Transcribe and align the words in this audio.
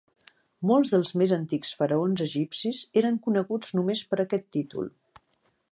Molts 0.69 0.91
dels 0.93 1.11
més 1.21 1.33
antics 1.37 1.73
faraons 1.81 2.23
egipcis 2.25 2.81
eren 3.03 3.21
coneguts 3.27 3.79
només 3.81 4.05
per 4.13 4.21
aquest 4.25 4.53
títol. 4.57 4.91